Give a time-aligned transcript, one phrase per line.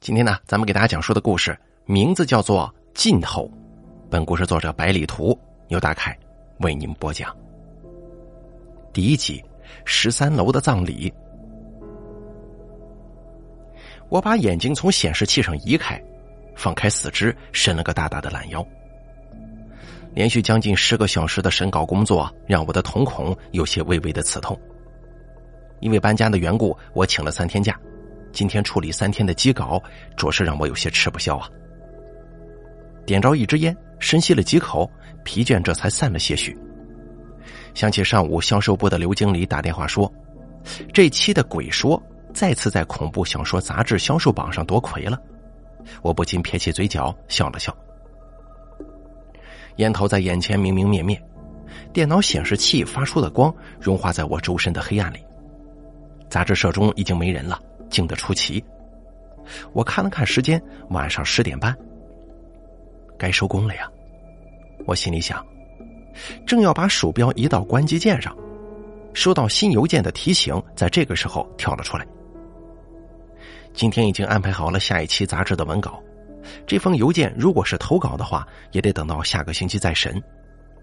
[0.00, 3.42] 今天呢，咱们给大家讲述的故事名字叫做《尽头》。
[4.08, 5.38] 本故事作者百里图
[5.68, 6.18] 由大凯
[6.60, 7.36] 为您播讲。
[8.94, 9.44] 第一集，
[9.84, 11.12] 十三楼的葬礼。
[14.08, 16.02] 我把眼睛从显示器上移开，
[16.56, 18.66] 放开四肢，伸了个大大的懒腰。
[20.14, 24.58] 连续将近十个小时的审稿工作，让我的瞳孔有些微微的刺痛。
[25.80, 27.78] 因为搬家的缘故，我请了三天假。
[28.32, 29.82] 今天处理三天的机稿，
[30.16, 31.48] 着实让我有些吃不消啊。
[33.06, 34.88] 点着一支烟，深吸了几口，
[35.24, 36.56] 疲倦这才散了些许。
[37.74, 40.12] 想起上午销售部的刘经理打电话说，
[40.92, 41.98] 这期的《鬼说》
[42.32, 45.18] 再次在恐怖小说杂志销售榜上夺魁了，
[46.02, 47.76] 我不禁撇起嘴角笑了笑。
[49.76, 51.20] 烟头在眼前明明灭灭，
[51.92, 55.18] 电脑显示器发出的光融化在我周身的黑暗里。
[56.28, 57.60] 杂志社中已经没人了。
[57.90, 58.64] 静得出奇，
[59.72, 61.76] 我看了看时间，晚上十点半，
[63.18, 63.90] 该收工了呀。
[64.86, 65.44] 我心里想，
[66.46, 68.34] 正要把鼠标移到关机键上，
[69.12, 72.06] 收到新邮件的提醒，在这个时候跳了出来。
[73.74, 76.02] 今天已经安排好了下一期杂志的文稿，
[76.66, 80.20] 这封邮件如果是投稿的话，也得等到下个星期再审，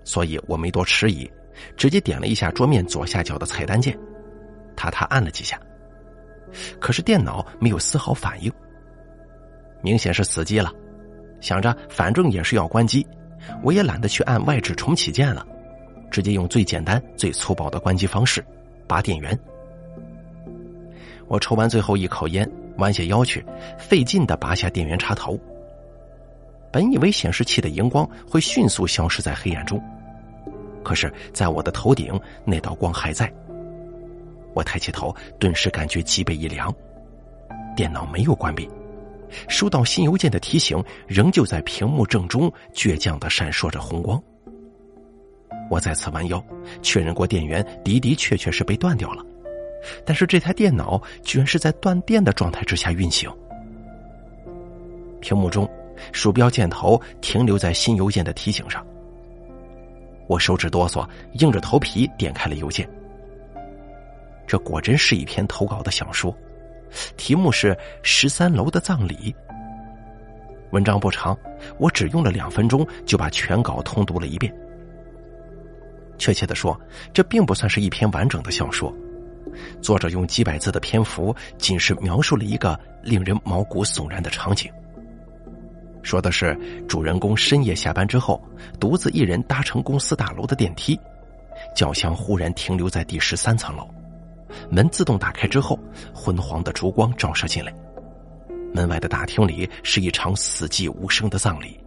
[0.04, 1.30] 所以我没多迟疑，
[1.76, 3.98] 直接点了一下桌面左下角的菜单键，
[4.76, 5.60] 他他按了几下。
[6.80, 8.52] 可是电脑没有丝毫反应，
[9.82, 10.72] 明显是死机了。
[11.40, 13.06] 想着反正也是要关机，
[13.64, 15.46] 我也懒得去按外置重启键了，
[16.10, 18.44] 直接用最简单、最粗暴的关机方式——
[18.88, 19.38] 拔电源。
[21.28, 23.46] 我抽完最后一口烟，弯下腰去，
[23.78, 25.40] 费劲的拔下电源插头。
[26.72, 29.82] 本以为显示器的荧光会迅速消失在黑暗中，
[30.84, 33.32] 可是，在我的头顶，那道光还在。
[34.58, 36.74] 我抬起头，顿时感觉脊背一凉。
[37.76, 38.68] 电脑没有关闭，
[39.48, 44.20] 收到新邮件的提醒仍旧在屏幕正中倔强的闪烁着红光。
[45.70, 46.44] 我再次弯腰，
[46.82, 49.24] 确认过电源的的确确是被断掉了，
[50.04, 53.30] 但是这台电脑居然是在断电的状态之下运行。
[55.22, 55.70] 屏幕中，
[56.14, 58.84] 鼠标箭头停留在新邮件的提醒上。
[60.28, 62.90] 我手指哆嗦，硬着头皮点开了邮件。
[64.48, 66.36] 这果真是一篇投稿的小说，
[67.18, 69.36] 题目是《十三楼的葬礼》。
[70.72, 71.38] 文章不长，
[71.78, 74.54] 我只用了两分钟就把全稿通读了一遍。
[76.18, 76.80] 确切的说，
[77.14, 78.94] 这并不算是一篇完整的小说，
[79.82, 84.72] 作者用几百字的篇幅，仅是描述了一个令人毛骨悚然的场景。
[86.04, 88.42] 说的是主人公深夜下班之后，
[88.80, 90.98] 独自一人搭乘公司大楼的电梯，
[91.76, 93.88] 轿厢忽然停留在第十三层楼。
[94.70, 95.80] 门自动打开之后，
[96.14, 97.74] 昏黄的烛光照射进来。
[98.74, 101.80] 门外的大厅里是一场死寂无声的葬礼，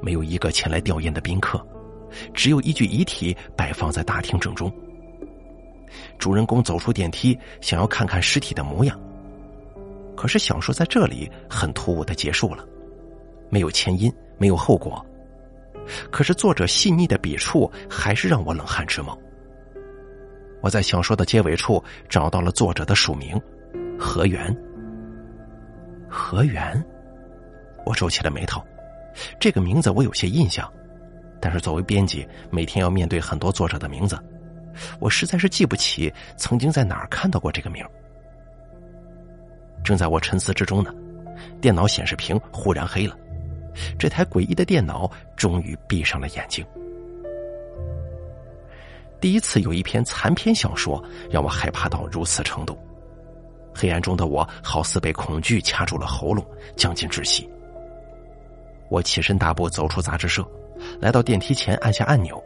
[0.00, 1.64] 没有一个前来吊唁的宾客，
[2.34, 4.72] 只有一具遗体摆放在大厅正中。
[6.18, 8.98] 主人公走出电梯，想要看看尸体的模样，
[10.16, 12.66] 可是小说在这里很突兀的结束了，
[13.50, 15.04] 没有前因，没有后果。
[16.10, 19.16] 可是作者细腻的笔触还是让我冷汗直冒。
[20.62, 23.38] 我在小说的结尾处找到了作者的署名，
[23.98, 24.56] 何源。
[26.08, 26.82] 何源，
[27.84, 28.62] 我皱起了眉头，
[29.40, 30.70] 这个名字我有些印象，
[31.40, 34.18] 但是作为编辑，每天要面对很多作者的名字，
[35.00, 37.84] 我实在是记不起曾经在哪儿看到过这个名。
[39.82, 40.94] 正在我沉思之中呢，
[41.60, 43.16] 电脑显示屏忽然黑了，
[43.98, 46.64] 这台诡异的电脑终于闭上了眼睛。
[49.22, 51.00] 第一次有一篇残篇小说
[51.30, 52.76] 让我害怕到如此程度，
[53.72, 56.44] 黑暗中的我好似被恐惧掐住了喉咙，
[56.74, 57.48] 将近窒息。
[58.90, 60.44] 我起身大步走出杂志社，
[60.98, 62.42] 来到电梯前按下按钮，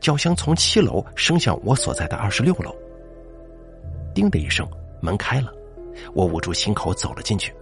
[0.00, 2.74] 轿厢从七楼升向我所在的二十六楼。
[4.14, 4.66] 叮的一声，
[5.02, 5.52] 门开了，
[6.14, 7.54] 我捂住心口走了进去。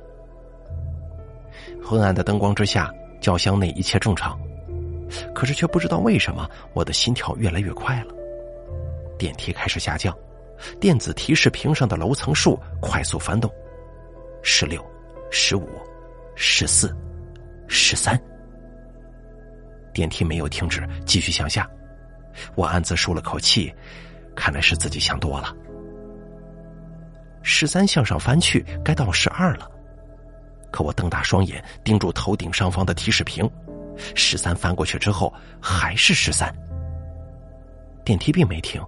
[1.82, 4.38] 昏暗的灯光之下，轿厢内一切正常。
[5.34, 8.14] 可是却不知道为什么，我的心跳越来越快了。
[9.18, 10.16] 电梯开始下降，
[10.80, 13.50] 电子提示屏上的楼层数快速翻动：
[14.42, 14.84] 十六、
[15.30, 15.68] 十五、
[16.34, 16.94] 十四、
[17.68, 18.20] 十三。
[19.92, 21.68] 电梯没有停止，继续向下。
[22.56, 23.72] 我暗自舒了口气，
[24.34, 25.54] 看来是自己想多了。
[27.42, 29.70] 十三向上翻去，该到十二了。
[30.72, 33.48] 可我瞪大双眼，盯住头顶上方的提示屏。
[34.14, 36.54] 十三翻过去之后，还是十三。
[38.04, 38.82] 电梯并没停，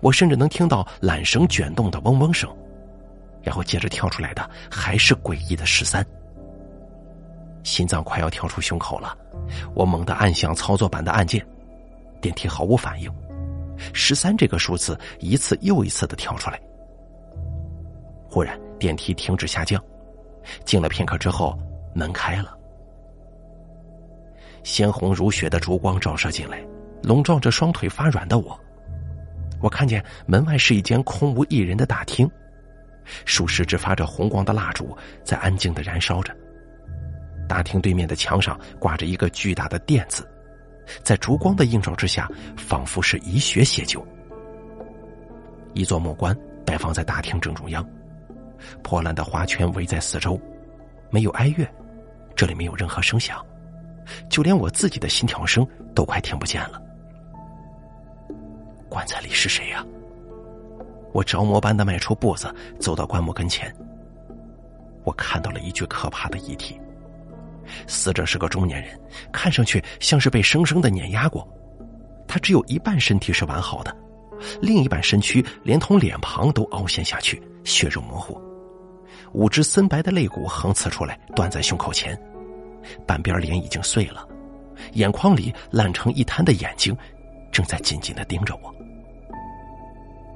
[0.00, 2.48] 我甚至能听到缆绳卷动的嗡嗡声。
[3.42, 6.04] 然后接着跳出来的还是诡异的十三。
[7.62, 9.16] 心脏快要跳出胸口了，
[9.74, 11.44] 我猛地按响操作板的按键，
[12.20, 13.12] 电梯毫无反应。
[13.92, 16.60] 十三这个数字一次又一次的跳出来。
[18.28, 19.82] 忽然，电梯停止下降，
[20.64, 21.58] 静了片刻之后，
[21.94, 22.56] 门开了，
[24.62, 26.62] 鲜红如血的烛光照射进来，
[27.02, 28.58] 笼罩着双腿发软的我。
[29.60, 32.30] 我看见门外是一间空无一人的大厅，
[33.24, 36.34] 数十支发着红光的蜡烛在安静的燃烧着。
[37.48, 40.26] 大厅对面的墙上挂着一个巨大的“店”字，
[41.02, 44.06] 在烛光的映照之下，仿佛是以血写就。
[45.74, 47.84] 一座木棺摆放在大厅正中央，
[48.82, 50.40] 破烂的花圈围在四周，
[51.10, 51.66] 没有哀乐，
[52.34, 53.44] 这里没有任何声响，
[54.28, 56.80] 就连我自己的心跳声都快听不见了。
[58.88, 59.84] 棺材里是谁呀？
[61.12, 63.74] 我着魔般的迈出步子，走到棺木跟前，
[65.04, 66.80] 我看到了一具可怕的遗体。
[67.86, 68.98] 死者是个中年人，
[69.32, 71.46] 看上去像是被生生的碾压过。
[72.26, 73.96] 他只有一半身体是完好的，
[74.60, 78.40] 另一半身躯连同脸庞都凹陷下去，血肉模糊。
[79.32, 82.20] 五只森白的肋骨横刺出来，断在胸口前。
[83.06, 84.26] 半边脸已经碎了，
[84.94, 86.96] 眼眶里烂成一滩的眼睛，
[87.52, 88.74] 正在紧紧的盯着我。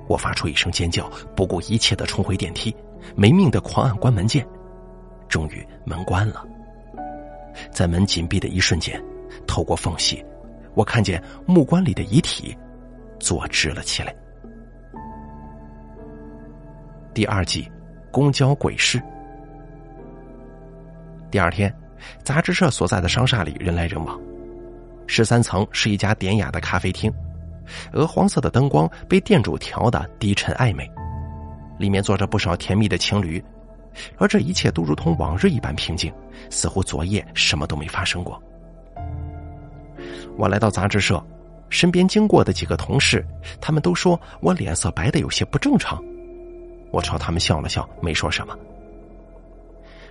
[0.07, 2.75] 我发出一声尖叫，不顾一切的冲回电梯，
[3.17, 4.47] 没命的狂按关门键。
[5.29, 6.47] 终于门关了。
[7.71, 9.03] 在门紧闭的一瞬间，
[9.47, 10.25] 透过缝隙，
[10.75, 12.57] 我看见木棺里的遗体
[13.19, 14.15] 坐直了起来。
[17.15, 17.71] 第二季，
[18.11, 19.01] 公交鬼市。
[21.31, 21.75] 第二天，
[22.23, 24.21] 杂志社所在的商厦里人来人往。
[25.07, 27.13] 十三层是一家典雅的咖啡厅，
[27.93, 30.91] 鹅黄色的灯光被店主调的低沉暧昧，
[31.79, 33.43] 里面坐着不少甜蜜的情侣。
[34.19, 36.13] 而这一切都如同往日一般平静，
[36.51, 38.43] 似乎昨夜什么都没发生过。
[40.37, 41.25] 我来到杂志社，
[41.69, 43.25] 身边经过的几个同事，
[43.61, 46.03] 他们都说我脸色白的有些不正常。
[46.91, 48.57] 我朝他们笑了笑，没说什么。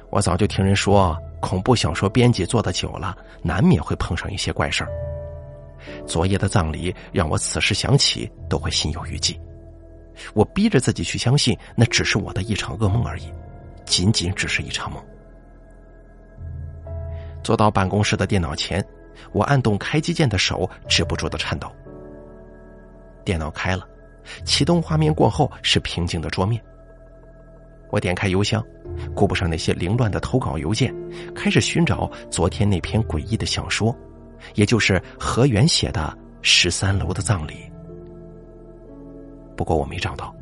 [0.10, 4.90] 我早就听人说，恐怖小说编辑做的久了，难免会碰上一些怪事儿。
[6.08, 9.38] 昨夜的葬礼让我此时想起都会心有余悸。
[10.34, 13.30] 我逼着自己去相信，那只是我的一场噩梦而已。
[13.84, 15.04] 仅仅只是一场梦。
[17.44, 18.84] 坐到办公室的电脑前，
[19.34, 21.70] 我按动开机键的手止不住的颤抖。
[23.26, 23.86] 电脑开了，
[24.46, 26.64] 启动画面过后是平静的桌面。
[27.94, 28.66] 我点开邮箱，
[29.14, 30.92] 顾不上那些凌乱的投稿邮件，
[31.36, 33.96] 开始寻找昨天那篇诡异的小说，
[34.56, 36.12] 也就是何源写的
[36.42, 37.54] 《十三楼的葬礼》。
[39.56, 40.36] 不过我没找到，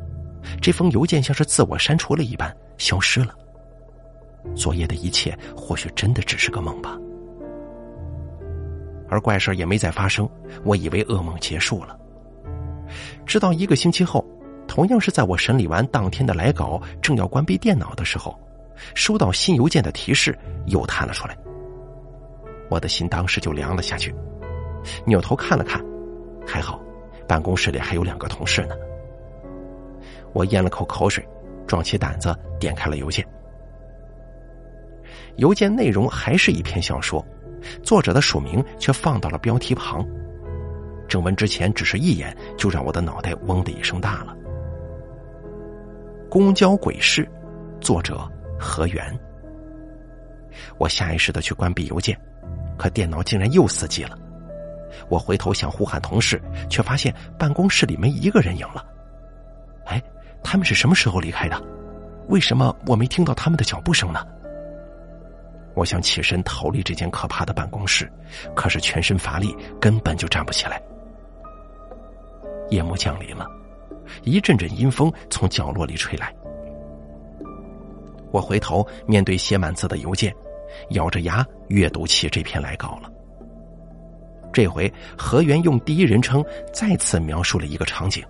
[0.61, 2.55] 这封邮件像是自我删除了一般。
[2.77, 3.35] 消失了。
[4.55, 6.97] 昨夜的一切或许真的只是个梦吧，
[9.09, 10.27] 而怪事也没再发生。
[10.63, 11.99] 我以为噩梦结束了。
[13.25, 14.25] 直到一个星期后，
[14.71, 18.39] 同样是在我审理完当天的来稿，正要关闭电脑的时候，
[18.95, 20.33] 收到新邮件的提示
[20.67, 21.37] 又弹了出来。
[22.69, 24.15] 我的心当时就凉了下去，
[25.05, 25.83] 扭头看了看，
[26.47, 26.81] 还好，
[27.27, 28.75] 办公室里还有两个同事呢。
[30.31, 31.21] 我咽了口口水。
[31.67, 33.25] 壮起胆子点开了邮件，
[35.35, 37.25] 邮件内容还是一篇小说，
[37.83, 40.05] 作者的署名却放到了标题旁。
[41.09, 44.35] 正文之前只是一眼，就让我的脑袋嗡的一声大了。
[46.31, 47.29] 公交鬼市，
[47.81, 48.25] 作者
[48.57, 49.19] 何源。
[50.77, 52.17] 我下意识的去关闭邮件，
[52.77, 54.17] 可电脑竟然又死机了。
[55.09, 58.85] 我回头想呼喊同事，却发现办公室里没一个人影了。
[59.87, 60.01] 哎。
[60.41, 61.61] 他们是什么时候离开的？
[62.29, 64.25] 为什么我没听到他们的脚步声呢？
[65.75, 68.09] 我想起身逃离这间可怕的办公室，
[68.55, 70.81] 可是全身乏力，根本就站不起来。
[72.69, 73.45] 夜幕降临了，
[74.23, 76.33] 一阵阵阴风从角落里吹来。
[78.31, 80.33] 我回头面对写满字的邮件，
[80.91, 83.11] 咬着牙阅读起这篇来稿了。
[84.53, 88.23] 这回何源用第一人称再次描述了一个场景。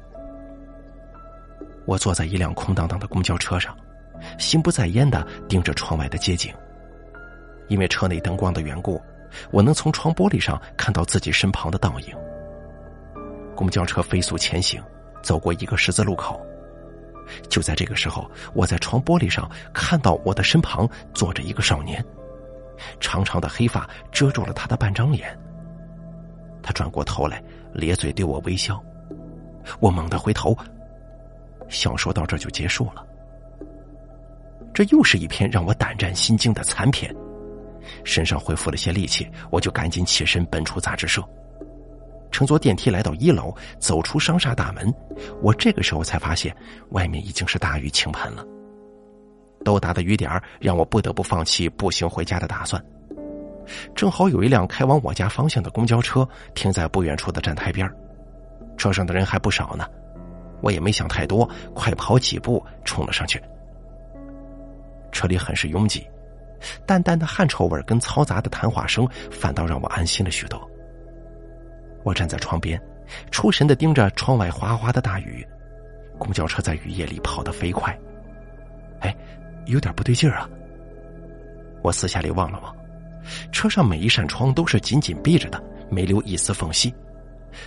[1.86, 3.76] 我坐在一辆空荡荡的公交车上，
[4.38, 6.54] 心不在焉的盯着窗外的街景。
[7.68, 9.02] 因为车内灯光的缘故，
[9.52, 12.16] 我能从窗玻璃上看到自己身旁的倒影。
[13.56, 14.82] 公交车飞速前行，
[15.22, 16.40] 走过一个十字路口。
[17.50, 22.04] 就在这个时候，我在窗玻璃上看到我的身旁坐着一个少年，
[23.00, 25.38] 长长的黑发遮住了他的半张脸。
[26.62, 27.42] 他转过头来，
[27.74, 28.84] 咧嘴对我微笑。
[29.80, 30.56] 我猛地回头。
[31.70, 33.06] 小说到这就结束了。
[34.74, 37.16] 这又是一篇让我胆战心惊的残篇。
[38.04, 41.24] 身上恢复了些力气，我就赶紧起身奔出杂志社，
[42.32, 44.92] 乘坐电梯来到一楼，走出商厦大门。
[45.42, 46.56] 我这个时候才发现，
[46.90, 48.46] 外面已经是大雨倾盆了。
[49.64, 52.84] 豆大的雨点让我不得不放弃步行回家的打算。
[53.94, 57.88] 正好有一辆开往我家方向的公交车停在不远处的站台边，
[58.76, 59.86] 车上的人还不少呢。
[60.62, 63.42] 我也没想太多，快跑几步冲了上去。
[65.12, 66.08] 车里很是拥挤。
[66.86, 70.70] 淡淡的汗臭味跟嘈杂的谈话声，反倒让我安心了许多。
[72.03, 72.81] 我站在窗边，
[73.31, 75.46] 出神的盯着窗外哗哗的大雨。
[76.17, 77.98] 公交车在雨夜里跑得飞快，
[79.00, 79.15] 哎，
[79.65, 80.50] 有点不对劲儿啊！
[81.81, 82.75] 我四下里望了望，
[83.51, 86.93] 车上每一扇窗都是紧紧闭着的，没留一丝缝隙。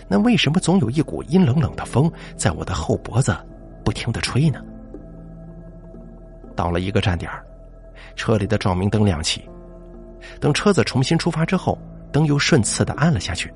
[0.09, 3.37] 那为什么总有一股阴冷冷的风在我的后脖子
[3.85, 4.63] 不停的吹呢？
[6.55, 7.31] 到了一个站点。
[8.17, 9.49] 车里的照明灯亮起，
[10.39, 11.77] 等车子重新出发之后，
[12.13, 13.53] 灯又顺次的暗了下去，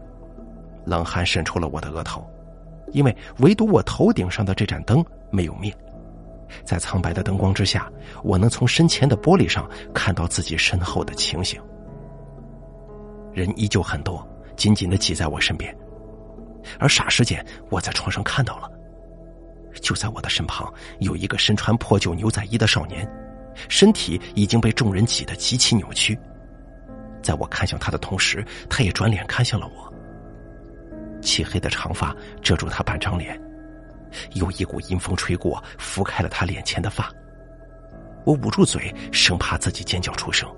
[0.89, 2.27] 冷汗渗出了我的额头，
[2.93, 5.73] 因为唯独我头顶上的这盏灯没有灭，
[6.65, 7.91] 在苍白的灯光之下，
[8.25, 11.61] 我能从身前的玻璃上看到自己身后的情形。
[13.35, 14.27] 人依旧很多，
[14.57, 15.77] 紧紧的挤在我身边，
[16.79, 18.71] 而霎时间，我在床上看到了，
[19.83, 23.07] 就在我的身旁有一个身穿破旧牛仔衣的少年。
[23.69, 26.17] 身体已经被众人挤得极其扭曲，
[27.23, 29.88] 在我看向他的同时，他也转脸看向了我。
[31.29, 33.39] 漆黑的长发遮住他半张脸，
[34.33, 37.13] 有一股阴风吹过，拂开了他脸前的发。
[38.25, 40.49] 我捂住嘴，生怕自己尖叫出声。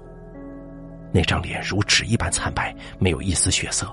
[1.12, 3.92] 那张脸如纸一般惨白，没有一丝血色，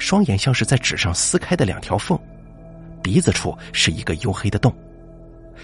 [0.00, 2.18] 双眼像是在纸上撕开的两条缝，
[3.00, 4.74] 鼻子处是一个黝黑的洞。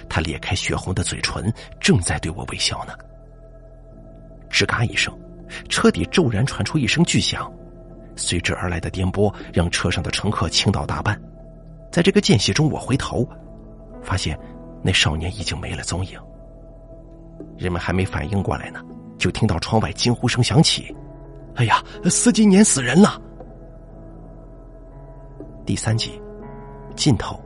[0.09, 2.95] 他裂开血红的嘴唇，正在对我微笑呢。
[4.49, 5.13] 吱嘎一声，
[5.69, 7.53] 车底骤然传出一声巨响，
[8.21, 11.19] 随之而来的颠簸让车上的乘客倾倒大半。
[11.91, 13.27] 在这个间隙中，我回头，
[14.03, 14.39] 发现
[14.83, 16.19] 那少年已经没了踪影。
[17.57, 18.81] 人们还没反应过来呢，
[19.19, 20.95] 就听到窗外惊呼声响起
[21.57, 23.21] ：“哎呀，司机碾死人了！”
[25.65, 26.21] 第三集，
[26.95, 27.41] 尽头。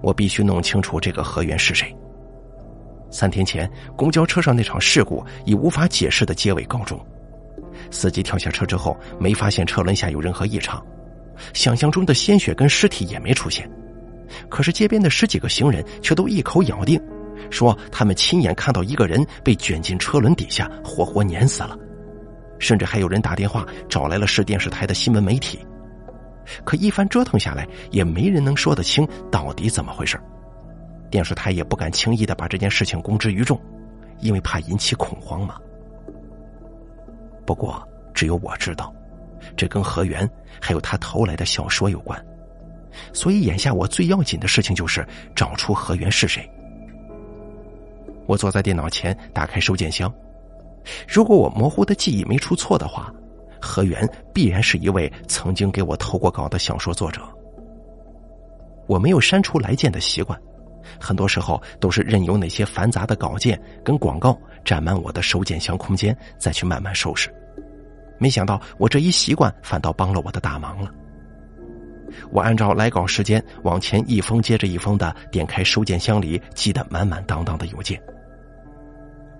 [0.00, 1.94] 我必须弄清楚这个河源是谁。
[3.10, 6.98] 三天前，公交车上那场事故以无法解释的结尾告终。
[7.90, 10.84] 司机跳下车之后，没发现车轮下有任何异常，
[11.52, 13.68] 想象中的鲜血跟尸体也没出现。
[14.48, 17.00] 可是街边的十几个行人却都一口咬定，
[17.50, 21.76] 说他们亲眼看到一个人被卷进车轮底下，活活碾死了。
[22.58, 25.58] 甚至还有人打电话找来了市电视台的新闻媒体。
[26.64, 30.18] 可一番折腾下来，也没人能说得清到底怎么回事。
[31.10, 33.58] 电视台也不敢轻易的把这件事情公之于众，
[34.20, 35.56] 因为怕引起恐慌嘛。
[37.48, 38.94] 不过，只有我知道，
[39.56, 40.28] 这跟何源
[40.60, 42.22] 还有他投来的小说有关。
[43.14, 45.02] 所以，眼下我最要紧的事情就是
[45.34, 46.46] 找出何源是谁。
[48.26, 50.12] 我坐在电脑前，打开收件箱。
[51.08, 53.10] 如果我模糊的记忆没出错的话。
[53.60, 57.22] 何源必然是一位曾经给我投过稿的小说作者。
[58.86, 60.38] 我没有删除来件的习惯，
[61.00, 67.32] 很多时候都是任由那些繁杂的稿件跟广告占满我的收件箱空间，再去慢慢收拾。
[68.18, 70.92] 没想到我这一习惯反倒帮了我的大忙了。
[72.30, 78.00] 我按照来稿时间往前一封接着一封的点开收件箱里积得满满当当的邮件。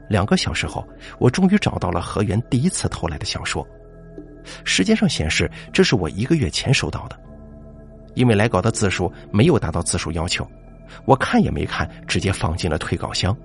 [0.08, 0.86] 两个小时后，
[1.18, 3.66] 我终于找到了何源第一次投来的小说。
[4.64, 7.18] 时间上显示，这是我一个月前收到的，
[8.14, 10.46] 因为来稿的字数没有达到字数要求，
[11.04, 13.36] 我看也没看，直接放进了退稿箱。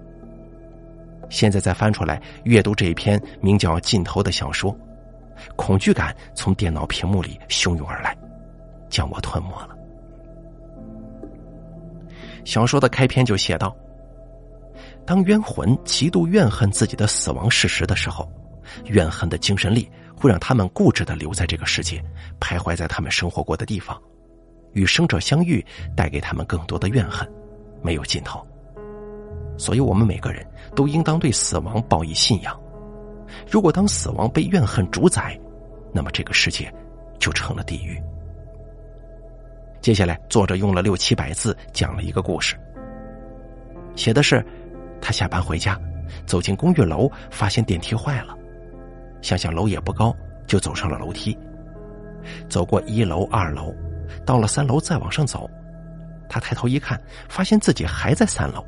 [1.29, 4.75] 现在再翻出来阅读这一篇名叫《尽头》的小说，
[5.55, 8.15] 恐惧感从电脑屏幕里汹涌而来，
[8.89, 9.69] 将我吞没了。
[12.45, 13.75] 小说的开篇就写道：
[15.05, 18.31] 当冤魂极度怨恨自己的死亡事实的时候，
[18.85, 19.89] 怨恨的精神力。
[20.15, 22.01] 会让他们固执的留在这个世界，
[22.39, 24.01] 徘徊在他们生活过的地方，
[24.73, 25.65] 与生者相遇，
[25.95, 27.27] 带给他们更多的怨恨，
[27.81, 28.45] 没有尽头。
[29.57, 32.59] 所以，我们每个人都应当对死亡抱以信仰。
[33.49, 35.39] 如果当死亡被怨恨主宰，
[35.91, 36.71] 那么这个世界
[37.19, 38.01] 就成了地狱。
[39.79, 42.55] 接下来，作者用了六七百字讲了一个故事，
[43.95, 44.43] 写的是
[45.01, 45.79] 他下班回家，
[46.25, 48.35] 走进公寓楼，发现电梯坏了。
[49.21, 50.15] 想想楼也不高，
[50.47, 51.37] 就走上了楼梯。
[52.49, 53.73] 走过一楼、二楼，
[54.25, 55.49] 到了三楼，再往上走。
[56.29, 58.65] 他抬头一看，发现自己还在三楼。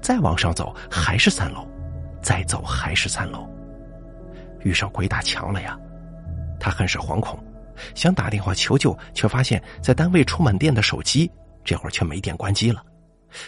[0.00, 1.68] 再往上走还是三楼，
[2.22, 3.46] 再走还是三楼。
[4.60, 5.78] 遇上鬼打墙了呀！
[6.58, 7.38] 他很是惶恐，
[7.94, 11.30] 想打电话求救，却发现在单位充满电的手机
[11.64, 12.82] 这会儿却没电关机了，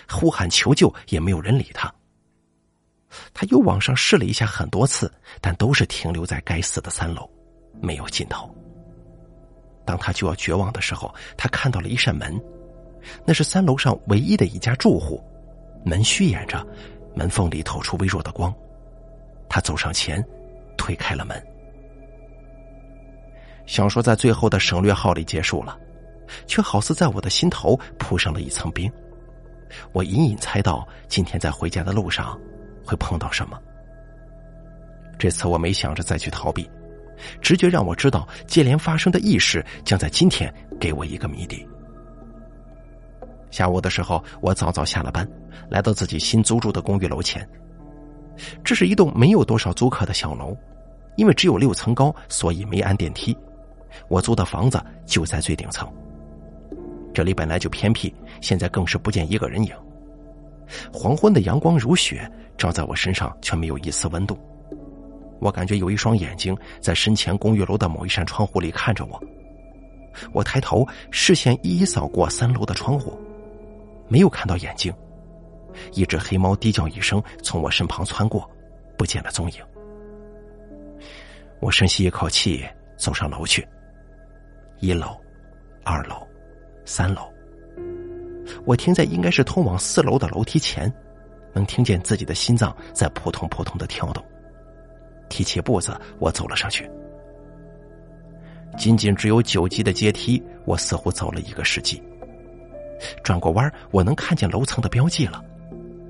[0.08, 1.92] 呼喊求救也没有人理他。
[3.34, 7.28] 他又往上试了一下很多次，但都是停留在该死的三楼，
[7.80, 8.54] 没有尽头。
[9.84, 12.40] 当他就要绝望的时候，他看到了一扇门，
[13.24, 15.22] 那是三楼上唯一的一家住户，
[15.84, 16.64] 门虚掩着，
[17.14, 18.54] 门缝里透出微弱的光。
[19.48, 20.24] 他走上前，
[20.76, 21.40] 推开了门。
[23.66, 25.78] 小说在最后的省略号里结束了，
[26.46, 28.90] 却好似在我的心头铺上了一层冰。
[29.92, 32.38] 我隐隐猜到今天在回家的路上
[32.84, 33.58] 会碰到什么。
[35.18, 36.68] 这次我没想着再去逃避，
[37.40, 41.66] 直觉让我知道接连发生的异事将在今天给我一个谜底。
[43.50, 45.28] 下午的时候，我早早下了班，
[45.68, 47.46] 来到自己新租住的公寓楼前。
[48.64, 50.56] 这是一栋没有多少租客的小楼，
[51.16, 53.36] 因为只有六层高，所以没安电梯。
[54.08, 55.86] 我租的房子就在最顶层。
[57.12, 59.70] 这里本来就偏僻，现在更是不见一个人影。
[60.90, 62.26] 黄昏的阳光如雪，
[62.56, 64.38] 照在我身上却没有一丝温度。
[65.42, 69.20] 我感觉有一双眼睛在身前公寓楼的某一扇窗户里看着我。
[70.32, 73.18] 我抬头，视线一一扫过三楼的窗户，
[74.06, 74.94] 没有看到眼睛。
[75.94, 78.48] 一只黑猫低叫一声，从我身旁窜过，
[78.96, 79.56] 不见了踪影。
[81.58, 82.64] 我深吸一口气，
[82.96, 83.66] 走上楼去。
[84.78, 85.16] 一楼、
[85.82, 86.24] 二楼、
[86.84, 87.22] 三楼，
[88.64, 90.92] 我停在应该是通往四楼的楼梯前，
[91.52, 94.24] 能听见自己的心脏在扑通扑通的跳动。
[95.32, 96.88] 提起步子，我走了上去。
[98.76, 102.02] 仅仅只有九级的阶梯，我似乎走了一个世纪。
[103.24, 105.42] 转过弯，我能看见楼层的标记了。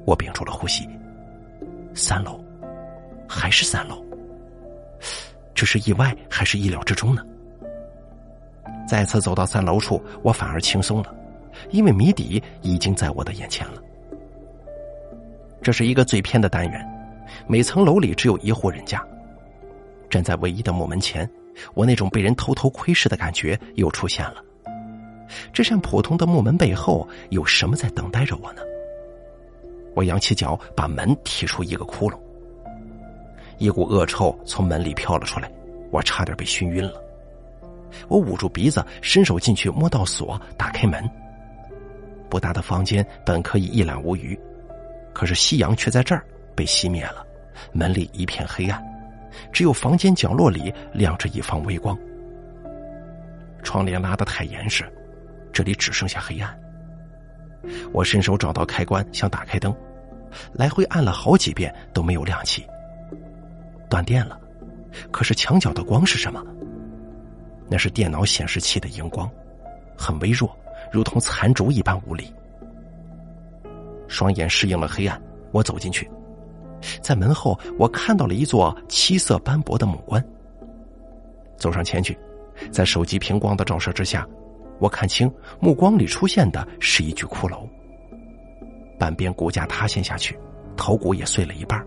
[0.04, 0.88] 我屏住了呼吸。
[1.94, 2.42] 三楼，
[3.28, 4.04] 还是三楼？
[5.54, 7.24] 这是意外还是意料之中呢？
[8.88, 11.14] 再次走到三楼处，我反而轻松了，
[11.70, 13.74] 因为谜底已经在我的眼前了。
[15.62, 16.84] 这是一个最偏的单元，
[17.46, 19.00] 每层楼里只有一户人家。
[20.12, 21.26] 站在唯一的木门前，
[21.72, 24.44] 我那种被人偷偷窥视的感觉又出现了。
[25.54, 28.60] 这扇普通的木门背后有什么在等待着我呢？
[29.94, 32.18] 我扬起脚，把门踢出一个窟窿。
[33.56, 35.50] 一股恶臭从门里飘了出来，
[35.90, 37.02] 我差点被熏晕了。
[38.06, 41.08] 我捂住鼻子，伸手进去摸到锁，打开门。
[42.28, 44.38] 不大的房间本可以一览无余，
[45.14, 46.22] 可是夕阳却在这儿
[46.54, 47.24] 被熄灭了，
[47.72, 48.82] 门里一片黑暗，
[49.52, 51.98] 只有房间角落里亮着一方微光。
[53.62, 54.84] 窗帘拉得太严实，
[55.52, 56.58] 这里只剩下黑暗。
[57.92, 59.74] 我伸手找到开关，想打开灯，
[60.52, 62.66] 来回按了好几遍都没有亮起。
[63.88, 64.40] 断电了，
[65.10, 66.44] 可是墙角的光是什么？
[67.70, 69.30] 那是电脑显示器的荧光，
[69.96, 70.54] 很微弱，
[70.90, 72.34] 如同残烛一般无力。
[74.08, 76.10] 双眼适应了黑暗，我走进去，
[77.00, 80.24] 在门后我看到了一座七色斑驳的木棺。
[81.56, 82.18] 走上前去，
[82.70, 84.26] 在手机屏光的照射之下。
[84.78, 87.68] 我看清，目光里出现的是一具骷髅，
[88.98, 90.36] 半边骨架塌陷下去，
[90.76, 91.86] 头骨也碎了一半，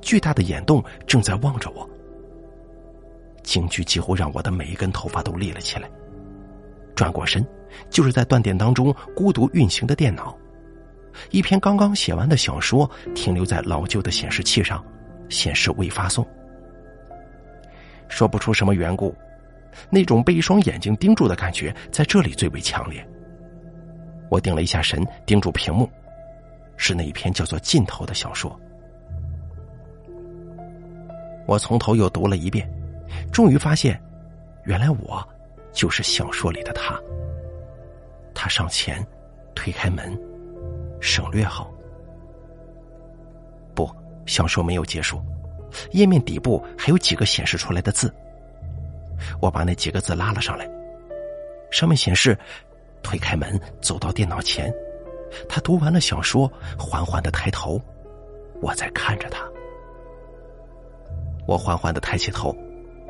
[0.00, 1.86] 巨大的眼洞正在望着我。
[3.42, 5.90] 惊惧几乎让我的每一根头发都立了起来。
[6.94, 7.46] 转过身，
[7.90, 10.34] 就是在断电当中孤独运行的电脑，
[11.30, 14.84] 一篇刚刚写完的小说停留在老旧的显示器上，
[15.28, 16.26] 显示未发送。
[18.08, 19.14] 说不出什么缘故。
[19.90, 23.04] 那种被一双眼睛盯住的感觉，在这里最为强烈。
[24.30, 25.90] 我定了一下神，盯住屏幕，
[26.76, 28.56] 是那一篇叫做《尽头》的小说。
[31.46, 32.70] 我从头又读了一遍，
[33.32, 34.00] 终于发现，
[34.62, 35.26] 原来我
[35.72, 36.96] 就是小说里的他。
[38.32, 39.04] 他上前，
[39.56, 40.16] 推开门，
[41.04, 41.70] 省略号。
[43.74, 45.22] 不，小说没有结束，
[45.92, 48.12] 页面底部还有几个显示出来的字。
[49.38, 50.66] 我把那几个字拉了上来，
[51.70, 52.36] 上面显示
[53.04, 54.72] ：“推开门，走到电脑前。”
[55.46, 57.78] 他读完了小说，缓缓的抬头，
[58.62, 59.46] 我在看着他。
[61.46, 62.56] 我缓缓的抬起头，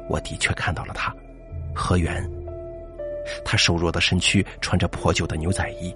[0.09, 1.15] 我的确看到了他，
[1.73, 2.29] 何源。
[3.45, 5.95] 他瘦弱的身躯穿着破旧的牛仔衣，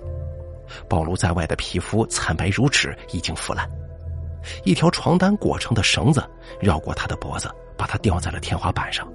[0.89, 3.69] 暴露在外的皮肤惨白如纸，已经腐烂。
[4.65, 6.29] 一条床单裹成的绳子
[6.61, 9.07] 绕过他的脖子，把他吊在了天花板上。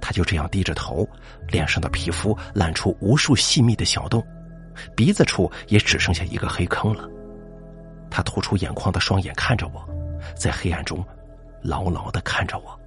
[0.00, 1.06] 他就这样低着头，
[1.48, 4.24] 脸上的皮肤烂出无数细密的小洞，
[4.96, 7.08] 鼻子处也只剩下一个黑坑了。
[8.10, 9.86] 他突出眼眶的双眼看着我，
[10.34, 11.04] 在黑暗中
[11.62, 12.78] 牢牢的看着我。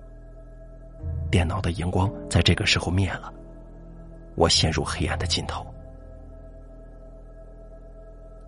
[1.29, 3.31] 电脑的荧光在这个时候灭了，
[4.35, 5.65] 我陷入黑暗的尽头。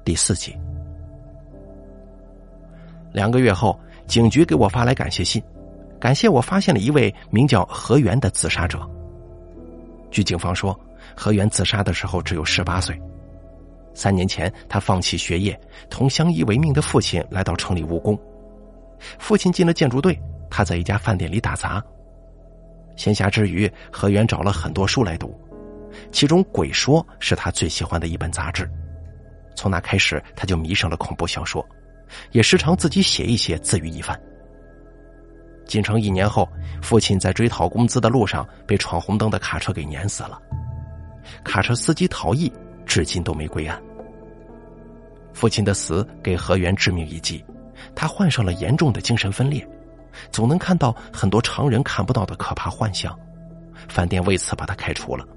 [0.09, 0.57] 第四集，
[3.13, 5.39] 两个月后，警局给我发来感谢信，
[5.99, 8.79] 感谢我发现了一位名叫何源的自杀者。
[10.09, 10.75] 据警方说，
[11.15, 12.99] 何源自杀的时候只有十八岁。
[13.93, 15.55] 三年前，他放弃学业，
[15.91, 18.19] 同相依为命的父亲来到城里务工。
[19.19, 20.19] 父亲进了建筑队，
[20.49, 21.79] 他在一家饭店里打杂。
[22.95, 25.39] 闲暇之余，何源找了很多书来读，
[26.11, 28.67] 其中《鬼说》是他最喜欢的一本杂志。
[29.59, 31.67] 从那开始，他就迷上了恐怖小说，
[32.31, 34.17] 也时常自己写一写，自娱一番。
[35.65, 36.47] 进城一年后，
[36.81, 40.41] 父亲在追讨工资的路上被闯红灯的卡车给碾死了，
[41.43, 42.49] 卡车司机逃逸，
[42.85, 43.77] 至今都没归案。
[45.33, 47.43] 父亲的死给何源致命一击，
[47.93, 49.67] 他患上了严重的精神分裂。
[50.31, 53.13] 总能看到很多常人看不到的可怕幻象，
[53.89, 55.27] 饭店为此把他开除了。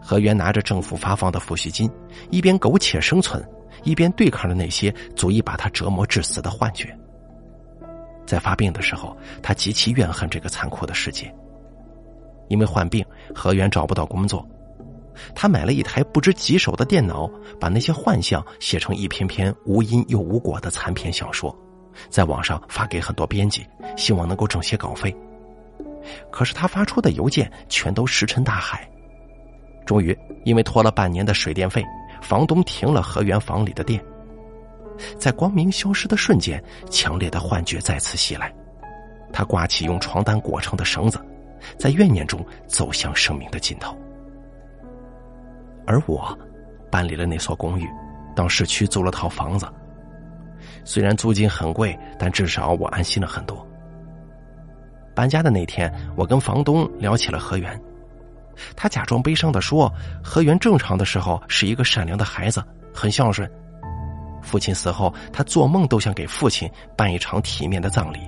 [0.00, 1.90] 何源拿着政府发放的抚恤金，
[2.30, 3.46] 一边苟且生存，
[3.84, 6.96] 一边对抗着那些足以把他折磨致死的幻觉。
[8.26, 11.32] 在发病的时候，他极其怨恨这个残酷的世界。
[12.48, 14.44] 因为患病，何源找不到工作，
[15.34, 21.56] 他买了一台不知几手的电脑，把那些幻象写成一篇篇无因又无果的残篇小说。
[22.08, 25.14] 在网上发给很多编辑，希望能够挣些稿费。
[26.30, 28.88] 可是他发出的邮件全都石沉大海。
[29.90, 31.84] 终于，因为拖了半年的水电费，
[32.22, 34.00] 房东停了河源房里的电。
[35.18, 38.54] 在光明消失的瞬间，强烈的幻觉再次袭来。
[39.32, 41.20] 他挂起用床单裹成的绳子，
[41.76, 43.98] 在怨念中走向生命的尽头。
[45.88, 46.38] 而我，
[46.88, 47.84] 搬离了那所公寓，
[48.36, 49.66] 到市区租了套房子。
[50.84, 53.66] 虽然租金很贵，但至少我安心了很多。
[55.16, 57.76] 搬家的那天，我跟房东聊起了河源，
[58.76, 59.92] 他假装悲伤的说
[60.22, 62.62] ：“何源正常的时候是一个善良的孩子，
[62.94, 63.50] 很孝顺。
[64.42, 68.18] 父亲死后，他做梦都想给父亲办一场体面的葬礼，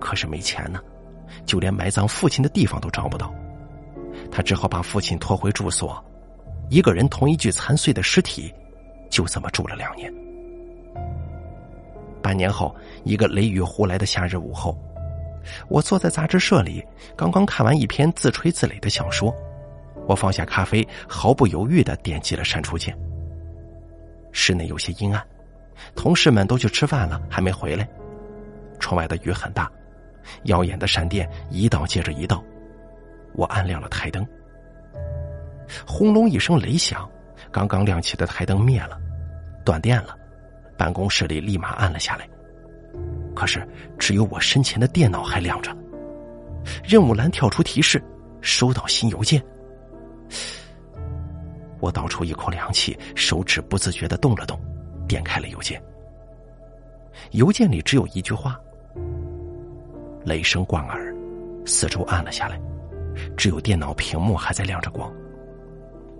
[0.00, 0.80] 可是没钱呢，
[1.44, 3.32] 就连埋葬父亲的地方都找不到。
[4.30, 6.02] 他只好把父亲拖回住所，
[6.70, 8.52] 一个人同一具残碎的尸体，
[9.10, 10.12] 就这么住了两年。”
[12.22, 14.78] 半年后，一个雷雨忽来的夏日午后，
[15.68, 16.82] 我坐在杂志社里，
[17.16, 19.34] 刚刚看完一篇自吹自擂的小说。
[20.06, 22.96] 我放下咖啡，毫不犹豫的点击了删除键。
[24.32, 25.24] 室内有些阴暗，
[25.94, 27.88] 同事们都去吃饭了，还没回来。
[28.80, 29.70] 窗外的雨很大，
[30.44, 32.42] 耀眼的闪电一道接着一道。
[33.34, 34.26] 我按亮了台灯，
[35.86, 37.08] 轰隆一声雷响，
[37.50, 38.98] 刚刚亮起的台灯灭了，
[39.64, 40.16] 断电了。
[40.76, 42.28] 办公室里立马暗了下来，
[43.36, 43.66] 可是
[43.98, 45.70] 只有我身前的电脑还亮着。
[46.82, 48.02] 任务栏跳出提示
[48.40, 49.40] ：“收到新邮件。”
[51.80, 54.58] 我倒出一口凉气，手指不自觉的动了动，
[55.08, 55.82] 点开了邮件。
[57.32, 58.60] 邮件里只有一句话
[60.24, 61.14] ：“雷声贯耳，
[61.66, 62.60] 四周暗了下来，
[63.36, 65.12] 只有电脑屏幕还在亮着光。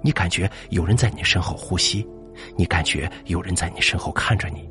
[0.02, 2.06] 你感觉有人在你身后呼吸。”
[2.56, 4.66] 你感觉有人在你身后看着你，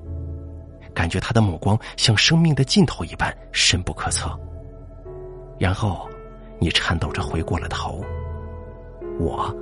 [0.95, 4.35] 感觉他的目光像生命的尽头一般深不可测。
[5.59, 6.09] 然后，
[6.59, 8.03] 你颤抖着回过了头，
[9.21, 9.55] 我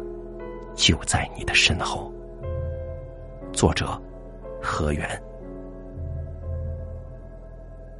[0.74, 2.12] 就在你的身后。
[3.52, 4.02] 作者：
[4.62, 5.06] 何源。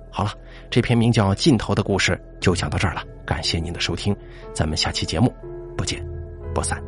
[0.10, 0.32] 好了，
[0.70, 3.04] 这篇名叫《尽头的故事》就讲到这儿了。
[3.26, 4.16] 感谢您的收听，
[4.54, 5.34] 咱们下期节目
[5.78, 6.04] 不见
[6.54, 6.82] 不散。